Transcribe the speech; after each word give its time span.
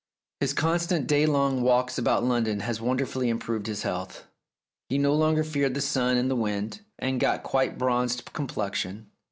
His 0.39 0.53
constant 0.53 1.05
day 1.05 1.27
long 1.27 1.61
walks 1.61 1.99
about 1.99 2.23
London 2.23 2.61
had 2.61 2.79
wonderfully 2.79 3.29
improved 3.29 3.67
his 3.67 3.83
health; 3.83 4.23
he 4.89 4.97
no 4.97 5.13
longer 5.13 5.43
feared 5.43 5.75
the 5.75 5.79
sun 5.81 6.17
and 6.17 6.27
the 6.27 6.35
wind, 6.35 6.81
and 6.97 7.19
got 7.19 7.43
quite 7.43 7.77
bronzed 7.77 8.21
in 8.21 8.33
complexion. 8.33 9.11